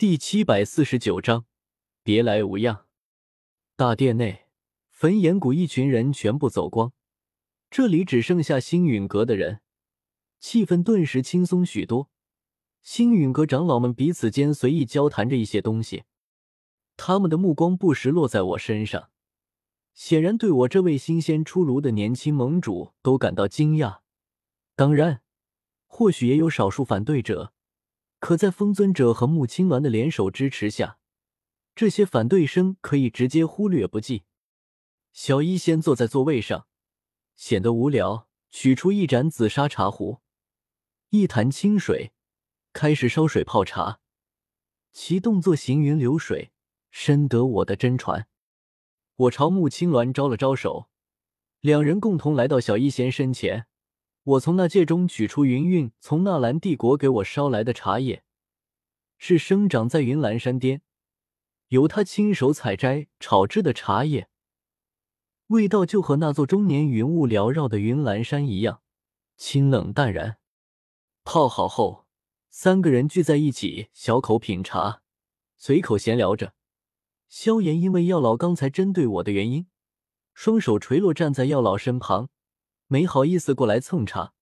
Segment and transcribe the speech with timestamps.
[0.00, 1.44] 第七百四十九章，
[2.02, 2.86] 别来无恙。
[3.76, 4.46] 大殿内，
[4.88, 6.94] 焚炎谷一群人全部走光，
[7.70, 9.60] 这里只剩下星陨阁的人，
[10.38, 12.08] 气氛顿时轻松许多。
[12.80, 16.04] 星陨阁长老们彼此间随意交谈着一些东西，
[16.96, 19.10] 他们的目光不时落在我身上，
[19.92, 23.98] 显然对我这位新鲜出炉的年轻盟主都感到惊讶。
[24.74, 25.20] 当然，
[25.86, 27.52] 或许也有少数反对者。
[28.20, 30.98] 可在风尊者和穆青鸾的联手支持下，
[31.74, 34.24] 这些反对声可以直接忽略不计。
[35.12, 36.66] 小医仙坐在座位上，
[37.34, 40.20] 显得无聊，取出一盏紫砂茶壶，
[41.08, 42.12] 一潭清水，
[42.74, 44.00] 开始烧水泡茶，
[44.92, 46.52] 其动作行云流水，
[46.90, 48.28] 深得我的真传。
[49.16, 50.90] 我朝穆青鸾招了招手，
[51.60, 53.66] 两人共同来到小医仙身前。
[54.22, 58.22] 我从那戒中取出云韵从纳兰帝国给我捎来的茶叶，
[59.16, 60.82] 是生长在云岚山巅，
[61.68, 64.28] 由他亲手采摘炒制的茶叶，
[65.46, 68.82] 味道就和那座终年云雾缭绕的云岚山一样，
[69.38, 70.36] 清冷淡然。
[71.24, 72.06] 泡好后，
[72.50, 75.00] 三个人聚在一起，小口品茶，
[75.56, 76.52] 随口闲聊着。
[77.28, 79.66] 萧炎因为药老刚才针对我的原因，
[80.34, 82.28] 双手垂落站在药老身旁。
[82.92, 84.32] 没好意思过来蹭茶，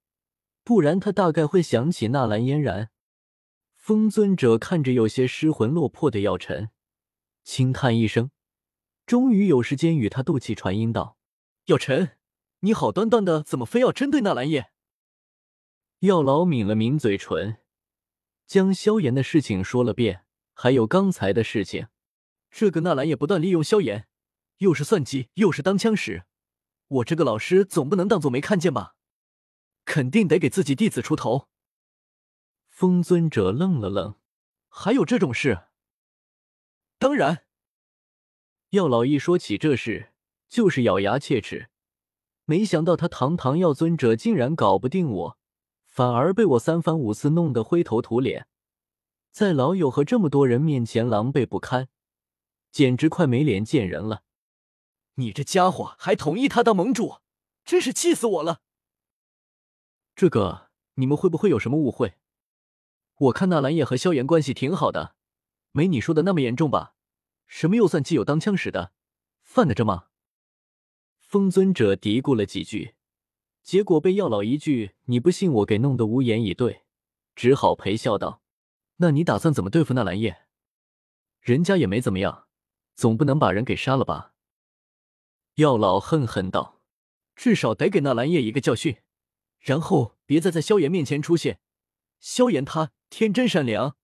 [0.65, 2.89] 不然他大概会想起纳兰嫣然。
[3.77, 6.71] 风尊者看着有些失魂落魄的药尘，
[7.45, 8.31] 轻叹一声，
[9.05, 11.19] 终于有时间与他斗气传音道
[11.69, 12.13] ：“药尘，
[12.61, 14.71] 你好端端的，怎么非要针对纳兰叶？”
[16.01, 17.59] 药老抿了抿嘴唇，
[18.47, 21.89] 将萧炎的事情说了遍，还有刚才的事情。
[22.51, 24.09] 这个纳兰叶不断利用萧炎，
[24.59, 26.25] 又是算计，又是当枪使。
[26.89, 28.95] 我这个老师总不能当做没看见吧？
[29.85, 31.49] 肯定得给自己弟子出头。
[32.69, 34.17] 风尊者愣了愣，
[34.69, 35.67] 还有这种事？
[36.99, 37.45] 当然。
[38.71, 40.13] 药老一说起这事，
[40.49, 41.71] 就是咬牙切齿。
[42.45, 45.39] 没想到他堂堂药尊者竟然搞不定我，
[45.85, 48.47] 反而被我三番五次弄得灰头土脸，
[49.31, 51.89] 在老友和这么多人面前狼狈不堪，
[52.71, 54.23] 简直快没脸见人了。
[55.19, 57.19] 你这家伙还同意他当盟主，
[57.65, 58.61] 真是气死我了！
[60.15, 62.15] 这个你们会不会有什么误会？
[63.17, 65.17] 我看纳兰叶和萧炎关系挺好的，
[65.73, 66.95] 没你说的那么严重吧？
[67.49, 68.93] 什么又算基友当枪使的，
[69.43, 70.07] 犯得着吗？
[71.19, 72.95] 风尊者嘀咕了几句，
[73.65, 76.85] 结果被药老一句“你不信我”给弄得无言以对，
[77.35, 78.41] 只好陪笑道
[78.99, 80.47] ：“那你打算怎么对付纳兰叶？
[81.41, 82.47] 人家也没怎么样，
[82.95, 84.35] 总不能把人给杀了吧？”
[85.59, 86.81] 药老恨恨道
[87.35, 88.99] ：“至少得给纳兰叶一个教训，
[89.59, 91.59] 然后别再在萧炎面前出现。
[92.21, 93.97] 萧炎他天真善良，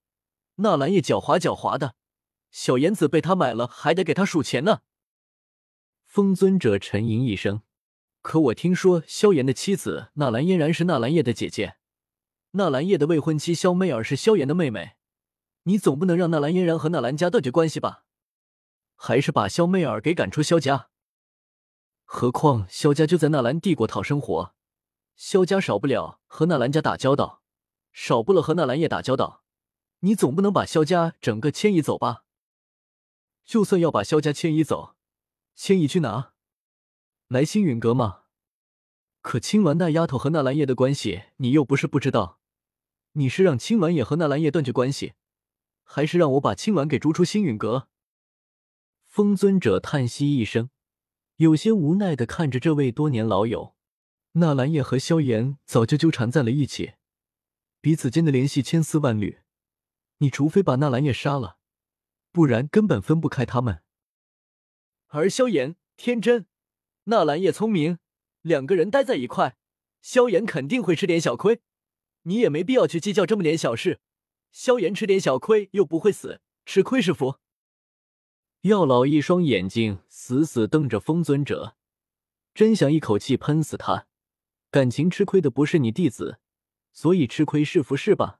[0.55, 1.95] 纳兰叶狡猾狡猾的。
[2.51, 4.81] 小言子被他买了，还得给他数钱呢。”
[6.03, 7.61] 风尊者沉吟一声
[8.21, 11.77] ：“可我听说萧炎的妻子纳兰嫣然是纳兰叶的姐姐，
[12.51, 14.97] 纳兰叶的未婚妻萧媚儿是萧炎的妹妹。
[15.63, 18.03] 你总不能让纳兰嫣然和纳兰家断绝关系吧？
[18.97, 20.89] 还是把萧媚儿给赶出萧家？”
[22.05, 24.55] 何况萧家就在纳兰帝国讨生活，
[25.15, 27.41] 萧家少不了和纳兰家打交道，
[27.91, 29.43] 少不了和纳兰叶打交道。
[29.99, 32.23] 你总不能把萧家整个迁移走吧？
[33.43, 34.95] 就算要把萧家迁移走，
[35.55, 36.33] 迁移去哪？
[37.27, 38.21] 来星陨阁吗？
[39.21, 42.39] 可青鸾那丫头和纳兰叶的关系，你又不是不知道。
[43.13, 45.13] 你是让青鸾也和纳兰叶断绝关系，
[45.83, 47.87] 还是让我把青鸾给逐出星陨阁？
[49.03, 50.69] 风尊者叹息一声。
[51.37, 53.75] 有些无奈的看着这位多年老友，
[54.33, 56.93] 纳兰叶和萧炎早就纠缠在了一起，
[57.81, 59.39] 彼此间的联系千丝万缕。
[60.19, 61.57] 你除非把纳兰叶杀了，
[62.31, 63.81] 不然根本分不开他们。
[65.07, 66.45] 而萧炎天真，
[67.05, 67.99] 纳兰叶聪明，
[68.41, 69.57] 两个人待在一块，
[70.01, 71.59] 萧炎肯定会吃点小亏。
[72.21, 73.99] 你也没必要去计较这么点小事，
[74.53, 77.39] 萧炎吃点小亏又不会死，吃亏是福。
[78.65, 81.75] 药老一双眼睛死死瞪着风尊者，
[82.55, 84.07] 真想一口气喷死他。
[84.71, 86.39] 感情吃亏的不是你弟子，
[86.91, 88.39] 所以吃亏是福是吧？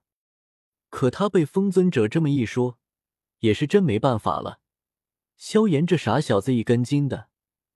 [0.89, 2.80] 可他被风尊者这么一说，
[3.42, 4.62] 也是真没办法了。
[5.38, 7.27] 萧炎这傻小子一根筋的，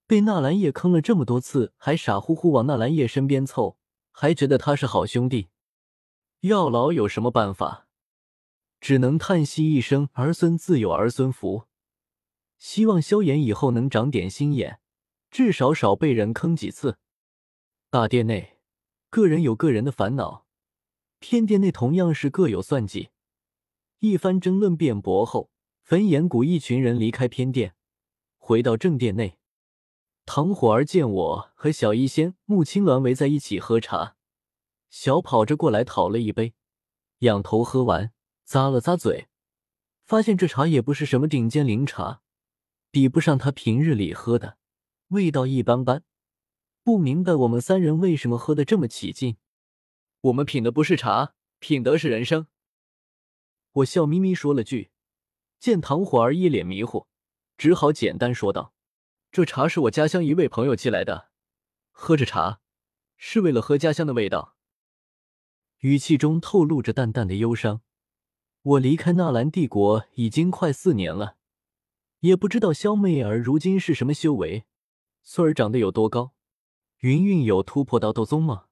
[0.08, 3.78] 被纳兰叶坑了这么多次，还傻乎乎往纳兰叶身边凑，
[4.10, 5.50] 还觉得他是好兄弟。
[6.40, 7.86] 药老有什么办法？
[8.82, 11.66] 只能叹息一声：“儿孙自有儿孙福。”
[12.60, 14.80] 希望萧炎以后能长点心眼，
[15.32, 16.98] 至少少被人坑几次。
[17.90, 18.60] 大殿内，
[19.10, 20.46] 个人有个人的烦恼，
[21.20, 23.10] 偏殿内同样是各有算计。
[24.00, 25.50] 一番争论辩驳后，
[25.82, 27.76] 焚炎谷一群人离开偏殿，
[28.38, 29.38] 回到正殿内。
[30.26, 34.16] 唐火儿见我和小医仙、穆青鸾围在一起喝茶，
[34.90, 36.54] 小跑着过来讨了一杯，
[37.20, 38.12] 仰头喝完，
[38.48, 39.28] 咂了咂嘴，
[40.06, 42.22] 发现这茶也不是什么顶尖灵茶，
[42.92, 44.58] 比不上他平日里喝的，
[45.10, 46.04] 味道一般般。
[46.84, 49.38] 不明白我们三人为什么喝的这么起劲。
[50.22, 52.48] 我们品的不是茶，品的是人生。
[53.74, 54.90] 我笑眯眯说了句，
[55.60, 57.08] 见唐火儿一脸迷糊，
[57.58, 58.74] 只好简单说道
[59.32, 61.30] ：“这茶是我家乡一位朋友寄来的，
[61.92, 62.62] 喝着茶
[63.18, 64.56] 是为了喝家乡的味道。”
[65.80, 67.82] 语气中透露着淡淡的忧伤。
[68.62, 71.38] 我离开纳兰帝国已经快四年了，
[72.20, 74.66] 也不知道萧媚儿如今是什么修为，
[75.24, 76.34] 孙儿长得有多高，
[77.00, 78.66] 云云有突破到斗宗吗？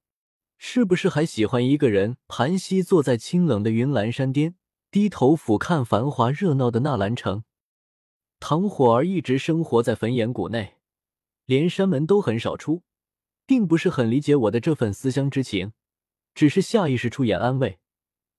[0.58, 4.56] 是不是还喜欢一个人盘膝坐在清冷的云岚山巅？
[4.90, 7.44] 低头俯瞰繁华热闹的纳兰城，
[8.40, 10.78] 唐火儿一直生活在焚炎谷内，
[11.44, 12.82] 连山门都很少出，
[13.46, 15.72] 并不是很理解我的这份思乡之情，
[16.34, 17.78] 只是下意识出言安慰，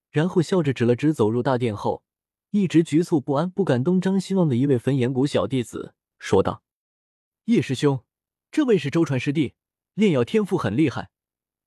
[0.09, 2.03] 然后笑着指了指走入大殿后
[2.51, 6.63] 一直局促不安、不敢东张西望的一位焚炎谷小弟子，说道
[7.45, 8.03] ：“叶师兄，
[8.51, 9.55] 这位是周传师弟，
[9.93, 11.09] 炼药天赋很厉害，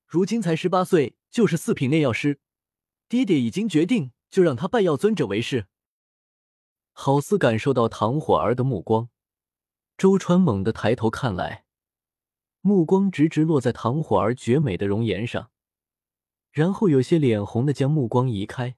[0.05, 2.39] 如今才十八岁，就是四品炼药师，
[3.07, 5.67] 爹爹已经决定。”就让他拜药尊者为师。
[6.91, 9.09] 好似感受到唐火儿的目光，
[9.95, 11.65] 周川猛地抬头看来，
[12.61, 15.51] 目光直直落在唐火儿绝美的容颜上，
[16.49, 18.75] 然后有些脸红的将目光移开。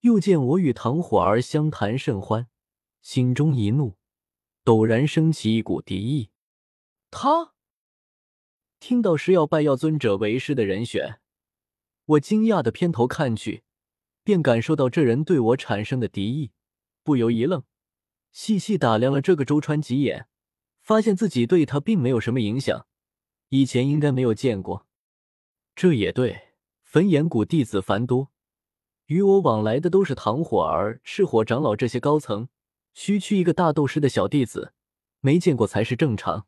[0.00, 2.48] 又见我与唐火儿相谈甚欢，
[3.00, 3.96] 心中一怒，
[4.64, 6.30] 陡然升起一股敌意。
[7.10, 7.54] 他
[8.78, 11.20] 听到是要拜药尊者为师的人选，
[12.04, 13.64] 我惊讶的偏头看去。
[14.22, 16.50] 便感受到这人对我产生的敌意，
[17.02, 17.64] 不由一愣，
[18.30, 20.28] 细细打量了这个周川几眼，
[20.82, 22.86] 发现自己对他并没有什么影响，
[23.48, 24.86] 以前应该没有见过。
[25.74, 26.50] 这也对，
[26.82, 28.30] 焚炎谷弟子繁多，
[29.08, 32.48] 与我往来的都是唐火儿、赤火长老这些高层，
[32.92, 34.74] 区区一个大斗师的小弟子，
[35.20, 36.46] 没见过才是正常。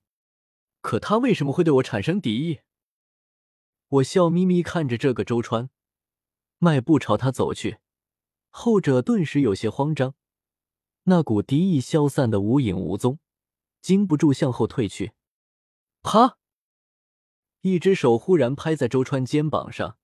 [0.83, 2.61] 可他为什么会对我产生敌意？
[3.89, 5.71] 我笑眯眯看着这个周川。
[6.59, 7.79] 迈步朝他走去，
[8.51, 10.15] 后者顿时有些慌张，
[11.05, 13.21] 那股敌意消散的无影无踪，
[13.81, 15.13] 禁不住向后退去。
[16.03, 16.37] 啪！
[17.63, 19.97] 一只手忽然拍在周川肩膀上，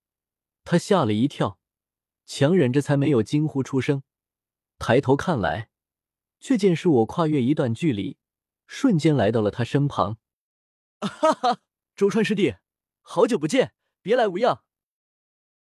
[0.64, 1.58] 他吓了一跳，
[2.26, 4.02] 强忍着才没有惊呼出声。
[4.78, 5.70] 抬头看来，
[6.38, 8.18] 却见是我跨越一段距离，
[8.66, 10.18] 瞬间来到了他身旁。
[11.00, 11.60] 哈哈，
[11.94, 12.56] 周川师弟，
[13.00, 14.65] 好久不见，别来无恙。